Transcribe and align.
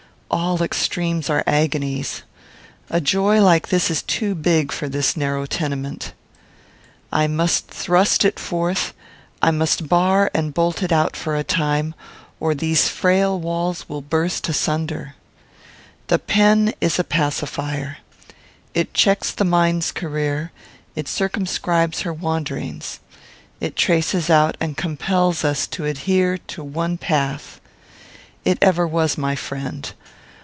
All 0.33 0.63
extremes 0.63 1.29
are 1.29 1.43
agonies. 1.45 2.23
A 2.89 3.01
joy 3.01 3.41
like 3.41 3.67
this 3.67 3.91
is 3.91 4.01
too 4.01 4.33
big 4.33 4.71
for 4.71 4.87
this 4.87 5.17
narrow 5.17 5.45
tenement. 5.45 6.13
I 7.11 7.27
must 7.27 7.67
thrust 7.67 8.23
it 8.23 8.39
forth; 8.39 8.93
I 9.41 9.51
must 9.51 9.89
bar 9.89 10.31
and 10.33 10.53
bolt 10.53 10.83
it 10.83 10.93
out 10.93 11.17
for 11.17 11.35
a 11.35 11.43
time, 11.43 11.93
or 12.39 12.55
these 12.55 12.87
frail 12.87 13.37
walls 13.41 13.89
will 13.89 14.01
burst 14.01 14.47
asunder. 14.47 15.15
The 16.07 16.17
pen 16.19 16.73
is 16.79 16.97
a 16.97 17.03
pacifier. 17.03 17.97
It 18.73 18.93
checks 18.93 19.31
the 19.33 19.43
mind's 19.43 19.91
career; 19.91 20.53
it 20.95 21.09
circumscribes 21.09 22.01
her 22.03 22.13
wanderings. 22.13 23.01
It 23.59 23.75
traces 23.75 24.29
out 24.29 24.55
and 24.61 24.77
compels 24.77 25.43
us 25.43 25.67
to 25.67 25.83
adhere 25.83 26.37
to 26.37 26.63
one 26.63 26.97
path. 26.97 27.59
It 28.45 28.57
ever 28.61 28.87
was 28.87 29.17
my 29.17 29.35
friend. 29.35 29.91